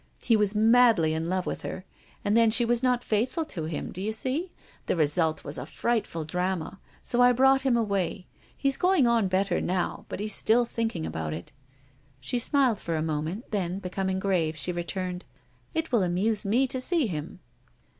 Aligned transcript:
He 0.23 0.35
was 0.35 0.55
madly 0.55 1.13
in 1.13 1.29
love 1.29 1.45
with 1.45 1.61
her. 1.61 1.85
And 2.25 2.35
then 2.35 2.49
she 2.49 2.65
was 2.65 2.81
not 2.81 3.03
faithful 3.03 3.45
to 3.45 3.65
him, 3.65 3.91
do 3.91 4.01
you 4.01 4.13
see? 4.13 4.51
The 4.87 4.95
result 4.95 5.43
was 5.43 5.59
a 5.59 5.65
frightful 5.67 6.25
drama. 6.25 6.79
So 7.03 7.21
I 7.21 7.31
brought 7.33 7.61
him 7.61 7.77
away. 7.77 8.25
He's 8.57 8.77
going 8.77 9.05
on 9.05 9.27
better 9.27 9.61
now, 9.61 10.07
but 10.09 10.19
he's 10.19 10.33
still 10.33 10.65
thinking 10.65 11.05
about 11.05 11.33
it." 11.35 11.51
She 12.19 12.39
smiled 12.39 12.79
for 12.79 12.95
a 12.95 13.03
moment, 13.03 13.51
then, 13.51 13.77
becoming 13.77 14.17
grave, 14.19 14.57
she 14.57 14.71
returned: 14.71 15.23
"It 15.75 15.91
will 15.91 16.01
amuse 16.01 16.45
me 16.45 16.65
to 16.65 16.81
see 16.81 17.05
him." 17.05 17.39